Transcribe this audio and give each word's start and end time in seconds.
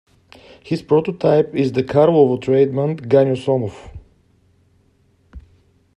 His 0.63 0.81
prototype 0.81 1.53
is 1.53 1.73
the 1.73 1.83
Karlovo 1.83 2.41
tradesman 2.41 2.97
Ganyo 3.07 3.35
Somov. 3.37 3.91